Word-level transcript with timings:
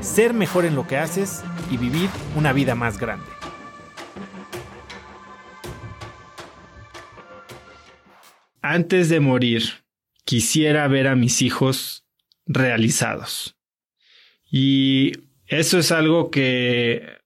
ser 0.00 0.34
mejor 0.34 0.64
en 0.64 0.74
lo 0.74 0.86
que 0.86 0.96
haces 0.96 1.42
y 1.70 1.76
vivir 1.76 2.08
una 2.36 2.52
vida 2.52 2.74
más 2.74 2.98
grande. 2.98 3.26
Antes 8.62 9.08
de 9.08 9.20
morir, 9.20 9.62
quisiera 10.24 10.86
ver 10.88 11.08
a 11.08 11.16
mis 11.16 11.42
hijos 11.42 12.04
realizados. 12.46 13.56
Y 14.50 15.12
eso 15.46 15.78
es 15.78 15.92
algo 15.92 16.30
que 16.30 17.17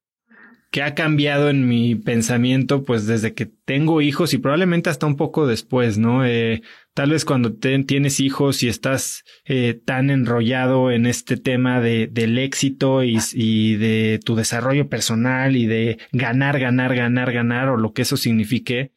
que 0.72 0.82
ha 0.82 0.94
cambiado 0.94 1.50
en 1.50 1.68
mi 1.68 1.96
pensamiento, 1.96 2.82
pues 2.82 3.06
desde 3.06 3.34
que 3.34 3.44
tengo 3.44 4.00
hijos 4.00 4.32
y 4.32 4.38
probablemente 4.38 4.88
hasta 4.88 5.06
un 5.06 5.16
poco 5.16 5.46
después, 5.46 5.98
¿no? 5.98 6.24
Eh, 6.24 6.62
tal 6.94 7.10
vez 7.10 7.26
cuando 7.26 7.52
tienes 7.52 8.20
hijos 8.20 8.62
y 8.62 8.68
estás 8.68 9.22
eh, 9.44 9.78
tan 9.84 10.08
enrollado 10.08 10.90
en 10.90 11.04
este 11.04 11.36
tema 11.36 11.82
de, 11.82 12.06
del 12.06 12.38
éxito 12.38 13.04
y, 13.04 13.76
de 13.76 14.18
tu 14.24 14.34
desarrollo 14.34 14.88
personal 14.88 15.56
y 15.56 15.66
de 15.66 15.98
ganar, 16.10 16.58
ganar, 16.58 16.96
ganar, 16.96 17.32
ganar 17.32 17.68
o 17.68 17.76
lo 17.76 17.92
que 17.92 18.02
eso 18.02 18.16
signifique, 18.16 18.92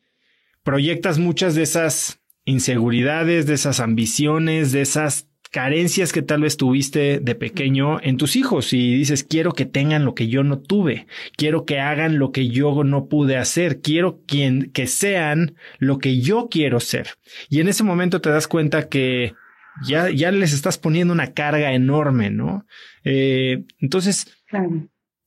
proyectas 0.63 1.19
muchas 1.19 1.55
de 1.55 1.63
esas 1.63 2.22
inseguridades, 2.45 3.47
de 3.47 3.53
esas 3.55 3.81
ambiciones, 3.81 4.72
de 4.72 4.80
esas 4.80 5.28
carencias 5.56 6.11
que 6.11 6.22
tal 6.22 6.42
vez 6.42 6.58
tuviste 6.58 7.22
de 7.22 7.34
pequeño 7.34 8.02
en 8.02 8.17
tus 8.17 8.36
hijos 8.36 8.73
y 8.73 8.94
dices, 8.94 9.23
quiero 9.23 9.53
que 9.53 9.66
tengan 9.66 10.03
lo 10.03 10.14
que 10.14 10.28
yo 10.28 10.44
no 10.44 10.59
tuve, 10.59 11.08
quiero 11.38 11.64
que 11.64 11.80
hagan 11.80 12.20
lo 12.20 12.34
que 12.34 12.50
yo 12.50 12.84
no 12.84 13.06
pude 13.06 13.38
hacer, 13.38 13.80
quiero 13.80 14.20
quien, 14.28 14.70
que 14.73 14.86
sean 14.86 15.56
lo 15.80 15.97
que 15.97 16.20
yo 16.20 16.50
quiero 16.52 16.81
ser. 16.81 17.12
Y 17.50 17.62
en 17.62 17.70
ese 17.70 17.86
momento 17.86 18.20
te 18.20 18.31
das 18.31 18.50
cuenta 18.50 18.89
que 18.89 19.34
ya, 19.88 20.09
ya 20.09 20.30
les 20.30 20.52
estás 20.52 20.78
poniendo 20.78 21.14
una 21.14 21.31
carga 21.31 21.72
enorme, 21.72 22.31
¿no? 22.31 22.66
Eh, 23.06 23.64
entonces, 23.80 24.28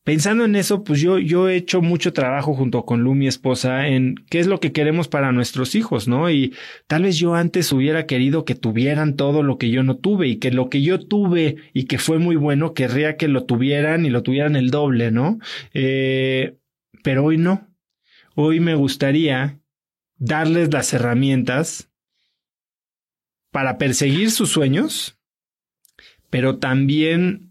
Pensando 0.08 0.46
en 0.46 0.56
eso, 0.56 0.84
pues 0.84 1.02
yo, 1.02 1.18
yo 1.18 1.50
he 1.50 1.56
hecho 1.56 1.82
mucho 1.82 2.14
trabajo 2.14 2.54
junto 2.54 2.86
con 2.86 3.02
Lu, 3.02 3.14
mi 3.14 3.26
esposa, 3.26 3.88
en 3.88 4.14
qué 4.30 4.38
es 4.38 4.46
lo 4.46 4.58
que 4.58 4.72
queremos 4.72 5.06
para 5.06 5.32
nuestros 5.32 5.74
hijos, 5.74 6.08
¿no? 6.08 6.30
Y 6.30 6.54
tal 6.86 7.02
vez 7.02 7.18
yo 7.18 7.34
antes 7.34 7.70
hubiera 7.74 8.06
querido 8.06 8.46
que 8.46 8.54
tuvieran 8.54 9.16
todo 9.16 9.42
lo 9.42 9.58
que 9.58 9.68
yo 9.68 9.82
no 9.82 9.98
tuve 9.98 10.28
y 10.28 10.36
que 10.36 10.50
lo 10.50 10.70
que 10.70 10.80
yo 10.80 10.98
tuve 10.98 11.56
y 11.74 11.84
que 11.84 11.98
fue 11.98 12.18
muy 12.18 12.36
bueno, 12.36 12.72
querría 12.72 13.18
que 13.18 13.28
lo 13.28 13.44
tuvieran 13.44 14.06
y 14.06 14.08
lo 14.08 14.22
tuvieran 14.22 14.56
el 14.56 14.70
doble, 14.70 15.10
¿no? 15.10 15.40
Eh, 15.74 16.56
pero 17.02 17.24
hoy 17.24 17.36
no. 17.36 17.68
Hoy 18.34 18.60
me 18.60 18.76
gustaría 18.76 19.60
darles 20.16 20.72
las 20.72 20.94
herramientas 20.94 21.90
para 23.50 23.76
perseguir 23.76 24.30
sus 24.30 24.48
sueños, 24.48 25.18
pero 26.30 26.56
también 26.56 27.47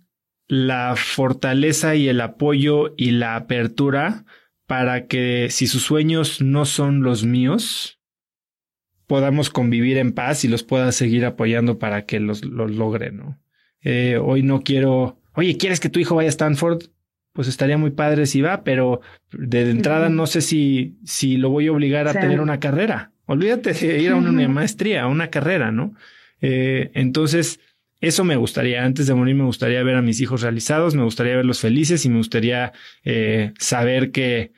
la 0.48 0.96
fortaleza 0.96 1.96
y 1.96 2.08
el 2.08 2.22
apoyo 2.22 2.94
y 2.98 3.12
la 3.12 3.36
apertura 3.36 4.26
para 4.66 5.08
que 5.08 5.48
si 5.50 5.68
sus 5.68 5.84
sueños 5.84 6.42
no 6.42 6.66
son 6.66 7.02
los 7.02 7.26
míos, 7.26 8.00
podamos 9.08 9.50
convivir 9.50 9.98
en 9.98 10.12
paz 10.12 10.44
y 10.44 10.48
los 10.48 10.64
pueda 10.64 10.92
seguir 10.92 11.26
apoyando 11.26 11.80
para 11.80 12.06
que 12.06 12.20
los, 12.20 12.44
los 12.44 12.72
logren, 12.72 13.18
¿no? 13.18 13.40
Eh, 13.82 14.18
hoy 14.22 14.44
no 14.44 14.64
quiero, 14.64 15.18
oye, 15.34 15.58
¿quieres 15.58 15.80
que 15.80 15.90
tu 15.90 16.00
hijo 16.00 16.16
vaya 16.16 16.28
a 16.28 16.30
Stanford? 16.30 16.84
Pues 17.32 17.48
estaría 17.48 17.78
muy 17.78 17.92
padre 17.92 18.26
si 18.26 18.42
va, 18.42 18.64
pero 18.64 19.00
de 19.32 19.70
entrada 19.70 20.10
no 20.10 20.28
sé 20.28 20.42
si, 20.42 20.98
si 21.06 21.38
lo 21.38 21.50
voy 21.50 21.68
a 21.68 21.72
obligar 21.72 22.08
a 22.08 22.14
tener 22.14 22.42
una 22.42 22.60
carrera. 22.60 23.12
Olvídate 23.26 23.74
de 23.74 24.02
ir 24.02 24.12
a 24.12 24.16
una 24.16 24.32
maestría, 24.50 25.04
a 25.04 25.08
una 25.08 25.30
carrera, 25.30 25.72
¿no? 25.72 25.94
Eh, 26.42 26.92
entonces, 26.94 27.60
eso 28.00 28.24
me 28.24 28.36
gustaría, 28.36 28.84
antes 28.84 29.08
de 29.08 29.16
morir 29.16 29.36
me 29.36 29.44
gustaría 29.44 29.82
ver 29.84 29.96
a 29.96 30.02
mis 30.02 30.22
hijos 30.22 30.42
realizados, 30.42 30.96
me 30.96 31.04
gustaría 31.04 31.36
verlos 31.36 31.60
felices 31.60 32.06
y 32.06 32.10
me 32.10 32.18
gustaría 32.18 32.74
eh, 33.04 33.54
saber 33.58 34.12
que, 34.12 34.52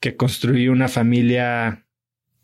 que 0.00 0.16
construí 0.16 0.68
una 0.68 0.88
familia 0.88 1.86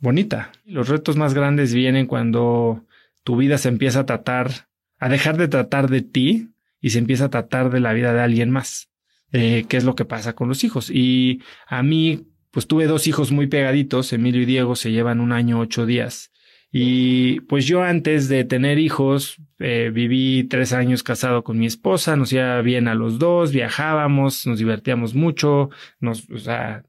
bonita. 0.00 0.52
Los 0.64 0.88
retos 0.88 1.16
más 1.16 1.34
grandes 1.34 1.74
vienen 1.74 2.06
cuando 2.06 2.86
tu 3.24 3.36
vida 3.36 3.58
se 3.58 3.68
empieza 3.68 4.00
a 4.00 4.06
tratar, 4.06 4.68
a 4.98 5.08
dejar 5.08 5.36
de 5.36 5.48
tratar 5.48 5.90
de 5.90 6.00
ti 6.02 6.48
y 6.80 6.90
se 6.90 6.98
empieza 6.98 7.26
a 7.26 7.30
tratar 7.30 7.70
de 7.70 7.80
la 7.80 7.92
vida 7.92 8.14
de 8.14 8.20
alguien 8.20 8.50
más, 8.50 8.88
eh, 9.32 9.66
que 9.68 9.76
es 9.76 9.84
lo 9.84 9.94
que 9.94 10.04
pasa 10.04 10.34
con 10.34 10.48
los 10.48 10.64
hijos. 10.64 10.90
Y 10.90 11.42
a 11.66 11.82
mí, 11.82 12.26
pues 12.50 12.66
tuve 12.66 12.86
dos 12.86 13.06
hijos 13.06 13.32
muy 13.32 13.48
pegaditos, 13.48 14.12
Emilio 14.12 14.42
y 14.42 14.46
Diego 14.46 14.76
se 14.76 14.92
llevan 14.92 15.20
un 15.20 15.32
año, 15.32 15.60
ocho 15.60 15.84
días. 15.84 16.30
Y 16.70 17.40
pues 17.40 17.66
yo 17.66 17.82
antes 17.82 18.28
de 18.28 18.44
tener 18.44 18.78
hijos, 18.78 19.38
eh, 19.58 19.90
viví 19.92 20.44
tres 20.44 20.72
años 20.72 21.02
casado 21.02 21.42
con 21.42 21.58
mi 21.58 21.66
esposa, 21.66 22.16
nos 22.16 22.32
iba 22.32 22.60
bien 22.60 22.88
a 22.88 22.94
los 22.94 23.18
dos, 23.18 23.52
viajábamos, 23.52 24.46
nos 24.46 24.58
divertíamos 24.58 25.14
mucho, 25.14 25.70
nos, 25.98 26.28
o 26.30 26.38
sea, 26.38 26.84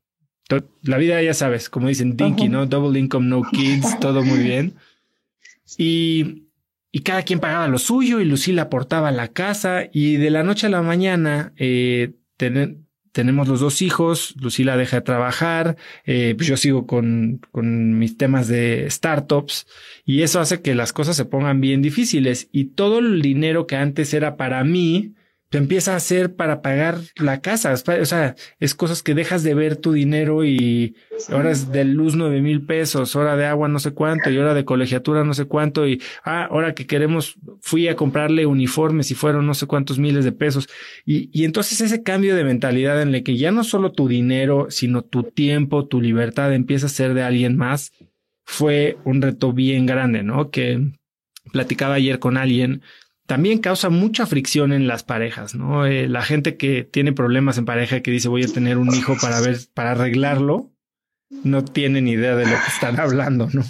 la 0.81 0.97
vida 0.97 1.21
ya 1.21 1.33
sabes, 1.33 1.69
como 1.69 1.87
dicen, 1.87 2.17
dinky, 2.17 2.49
¿no? 2.49 2.65
Double 2.65 2.99
income, 2.99 3.27
no 3.27 3.43
kids, 3.43 3.99
todo 4.01 4.23
muy 4.23 4.39
bien. 4.39 4.75
Y, 5.77 6.47
y 6.91 6.99
cada 7.01 7.21
quien 7.21 7.39
pagaba 7.39 7.67
lo 7.67 7.77
suyo 7.77 8.19
y 8.19 8.25
Lucila 8.25 8.63
aportaba 8.63 9.11
la 9.11 9.29
casa 9.29 9.83
y 9.93 10.15
de 10.17 10.29
la 10.29 10.43
noche 10.43 10.67
a 10.67 10.71
la 10.71 10.81
mañana, 10.81 11.53
eh, 11.55 12.15
tener, 12.35 12.77
tenemos 13.19 13.49
los 13.49 13.59
dos 13.59 13.81
hijos, 13.81 14.33
Lucila 14.39 14.77
deja 14.77 14.95
de 14.95 15.01
trabajar, 15.01 15.75
eh, 16.05 16.35
pues 16.37 16.47
yo 16.47 16.55
sigo 16.55 16.87
con, 16.87 17.41
con 17.51 17.99
mis 17.99 18.15
temas 18.15 18.47
de 18.47 18.89
startups 18.89 19.67
y 20.05 20.21
eso 20.21 20.39
hace 20.39 20.61
que 20.61 20.73
las 20.73 20.93
cosas 20.93 21.17
se 21.17 21.25
pongan 21.25 21.59
bien 21.59 21.81
difíciles. 21.81 22.47
Y 22.53 22.67
todo 22.75 22.99
el 22.99 23.21
dinero 23.21 23.67
que 23.67 23.75
antes 23.75 24.13
era 24.13 24.37
para 24.37 24.63
mí, 24.63 25.15
empieza 25.57 25.93
a 25.93 25.97
hacer 25.97 26.35
para 26.35 26.61
pagar 26.61 26.99
la 27.15 27.41
casa. 27.41 27.73
O 27.73 28.05
sea, 28.05 28.35
es 28.59 28.75
cosas 28.75 29.01
que 29.01 29.15
dejas 29.15 29.43
de 29.43 29.53
ver 29.53 29.77
tu 29.77 29.93
dinero 29.93 30.45
y 30.45 30.95
horas 31.31 31.71
de 31.71 31.85
luz 31.85 32.15
nueve 32.15 32.41
mil 32.41 32.65
pesos, 32.65 33.15
hora 33.15 33.35
de 33.35 33.45
agua 33.45 33.67
no 33.67 33.79
sé 33.79 33.91
cuánto 33.91 34.29
y 34.29 34.37
hora 34.37 34.53
de 34.53 34.65
colegiatura 34.65 35.23
no 35.23 35.33
sé 35.33 35.45
cuánto 35.45 35.87
y 35.87 36.01
ah, 36.23 36.47
ahora 36.49 36.75
que 36.75 36.85
queremos, 36.85 37.35
fui 37.61 37.87
a 37.87 37.95
comprarle 37.95 38.45
uniformes 38.45 39.11
y 39.11 39.15
fueron 39.15 39.47
no 39.47 39.53
sé 39.53 39.65
cuántos 39.65 39.97
miles 39.97 40.23
de 40.23 40.31
pesos. 40.31 40.67
Y, 41.05 41.29
y 41.33 41.45
entonces 41.45 41.81
ese 41.81 42.03
cambio 42.03 42.35
de 42.35 42.43
mentalidad 42.43 43.01
en 43.01 43.15
el 43.15 43.23
que 43.23 43.37
ya 43.37 43.51
no 43.51 43.63
solo 43.63 43.91
tu 43.91 44.07
dinero, 44.07 44.67
sino 44.69 45.01
tu 45.01 45.23
tiempo, 45.23 45.87
tu 45.87 46.01
libertad 46.01 46.53
empieza 46.53 46.85
a 46.85 46.89
ser 46.89 47.13
de 47.13 47.23
alguien 47.23 47.57
más, 47.57 47.91
fue 48.45 48.97
un 49.03 49.21
reto 49.21 49.53
bien 49.53 49.85
grande, 49.85 50.23
¿no? 50.23 50.49
Que 50.49 50.91
platicaba 51.51 51.95
ayer 51.95 52.19
con 52.19 52.37
alguien 52.37 52.81
también 53.29 53.59
causa 53.59 53.91
mucha 53.91 54.25
fricción 54.25 54.73
en 54.73 54.87
las 54.87 55.03
parejas, 55.03 55.53
¿no? 55.53 55.85
Eh, 55.85 56.09
la 56.09 56.23
gente 56.23 56.57
que 56.57 56.83
tiene 56.83 57.13
problemas 57.13 57.59
en 57.59 57.65
pareja 57.65 58.01
que 58.01 58.09
dice 58.09 58.27
voy 58.27 58.43
a 58.43 58.47
tener 58.47 58.79
un 58.79 58.91
hijo 58.91 59.15
para 59.21 59.39
ver, 59.39 59.59
para 59.75 59.91
arreglarlo, 59.91 60.71
no 61.43 61.63
tienen 61.63 62.07
idea 62.07 62.35
de 62.35 62.45
lo 62.45 62.53
que 62.53 62.71
están 62.73 62.99
hablando, 62.99 63.47
¿no? 63.53 63.63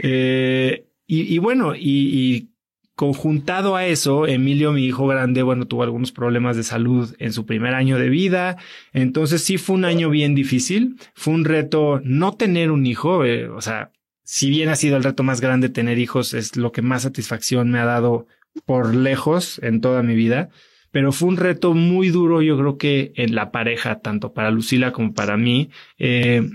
Eh, 0.00 0.86
y, 1.08 1.38
bueno, 1.38 1.74
y, 1.74 1.80
y, 1.82 2.50
conjuntado 2.94 3.74
a 3.74 3.84
eso, 3.84 4.28
Emilio, 4.28 4.70
mi 4.70 4.86
hijo 4.86 5.08
grande, 5.08 5.42
bueno, 5.42 5.66
tuvo 5.66 5.82
algunos 5.82 6.12
problemas 6.12 6.56
de 6.56 6.62
salud 6.62 7.16
en 7.18 7.32
su 7.32 7.46
primer 7.46 7.74
año 7.74 7.98
de 7.98 8.08
vida. 8.08 8.58
Entonces 8.92 9.42
sí 9.42 9.58
fue 9.58 9.74
un 9.74 9.84
año 9.84 10.08
bien 10.08 10.36
difícil. 10.36 11.00
Fue 11.14 11.34
un 11.34 11.44
reto 11.44 12.00
no 12.04 12.36
tener 12.36 12.70
un 12.70 12.86
hijo. 12.86 13.24
Eh, 13.24 13.48
o 13.48 13.60
sea, 13.60 13.90
si 14.22 14.50
bien 14.50 14.68
ha 14.68 14.76
sido 14.76 14.96
el 14.96 15.02
reto 15.02 15.24
más 15.24 15.40
grande 15.40 15.68
tener 15.68 15.98
hijos, 15.98 16.32
es 16.32 16.56
lo 16.56 16.70
que 16.70 16.80
más 16.80 17.02
satisfacción 17.02 17.70
me 17.70 17.80
ha 17.80 17.84
dado 17.84 18.28
por 18.64 18.94
lejos 18.94 19.60
en 19.62 19.80
toda 19.80 20.02
mi 20.02 20.14
vida, 20.14 20.50
pero 20.94 21.10
fue 21.10 21.28
un 21.28 21.36
reto 21.36 21.74
muy 21.74 22.10
duro, 22.10 22.40
yo 22.40 22.56
creo 22.56 22.78
que 22.78 23.12
en 23.16 23.34
la 23.34 23.50
pareja, 23.50 23.98
tanto 23.98 24.32
para 24.32 24.52
Lucila 24.52 24.92
como 24.92 25.12
para 25.12 25.36
mí, 25.36 25.70
eh, 25.98 26.48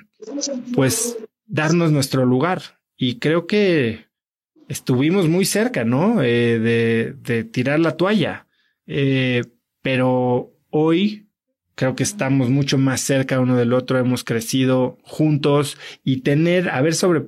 pues 0.73 1.17
darnos 1.45 1.91
nuestro 1.91 2.25
lugar. 2.25 2.61
Y 2.95 3.19
creo 3.19 3.47
que 3.47 4.05
estuvimos 4.69 5.27
muy 5.27 5.43
cerca, 5.43 5.83
¿no? 5.83 6.21
Eh, 6.23 7.13
de, 7.21 7.43
tirar 7.43 7.81
la 7.81 7.97
toalla. 7.97 8.47
Eh, 8.87 9.43
pero 9.81 10.53
hoy 10.69 11.27
creo 11.75 11.95
que 11.95 12.03
estamos 12.03 12.49
mucho 12.49 12.77
más 12.77 13.01
cerca 13.01 13.41
uno 13.41 13.57
del 13.57 13.73
otro, 13.73 13.99
hemos 13.99 14.23
crecido 14.23 14.97
juntos 15.03 15.77
y 16.03 16.21
tener, 16.21 16.69
haber 16.69 16.93
sobre, 16.93 17.23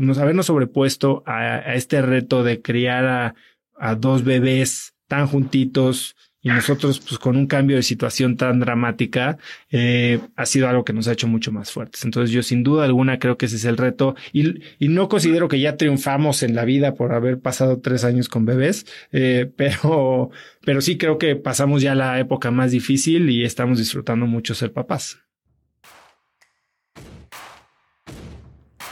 nos, 0.00 0.18
habernos 0.18 0.46
sobrepuesto 0.46 1.22
a, 1.26 1.56
a, 1.56 1.74
este 1.74 2.02
reto 2.02 2.42
de 2.44 2.62
criar 2.62 3.06
a 3.06 3.34
a 3.80 3.94
dos 3.94 4.22
bebés 4.24 4.94
tan 5.08 5.26
juntitos 5.26 6.14
y 6.42 6.48
nosotros, 6.48 7.00
pues 7.00 7.18
con 7.18 7.36
un 7.36 7.46
cambio 7.46 7.76
de 7.76 7.82
situación 7.82 8.36
tan 8.36 8.60
dramática, 8.60 9.36
eh, 9.70 10.20
ha 10.36 10.46
sido 10.46 10.68
algo 10.68 10.84
que 10.84 10.94
nos 10.94 11.06
ha 11.06 11.12
hecho 11.12 11.28
mucho 11.28 11.52
más 11.52 11.70
fuertes. 11.70 12.04
Entonces 12.04 12.30
yo 12.30 12.42
sin 12.42 12.62
duda 12.62 12.84
alguna 12.84 13.18
creo 13.18 13.36
que 13.36 13.46
ese 13.46 13.56
es 13.56 13.66
el 13.66 13.76
reto 13.76 14.14
y, 14.32 14.62
y 14.78 14.88
no 14.88 15.08
considero 15.08 15.48
que 15.48 15.60
ya 15.60 15.76
triunfamos 15.76 16.42
en 16.42 16.54
la 16.54 16.64
vida 16.64 16.94
por 16.94 17.12
haber 17.12 17.40
pasado 17.40 17.80
tres 17.80 18.04
años 18.04 18.28
con 18.28 18.46
bebés, 18.46 18.86
eh, 19.12 19.50
pero, 19.56 20.30
pero 20.64 20.80
sí 20.80 20.96
creo 20.96 21.18
que 21.18 21.36
pasamos 21.36 21.82
ya 21.82 21.94
la 21.94 22.18
época 22.18 22.50
más 22.50 22.70
difícil 22.70 23.28
y 23.28 23.44
estamos 23.44 23.78
disfrutando 23.78 24.26
mucho 24.26 24.54
ser 24.54 24.72
papás. 24.72 25.18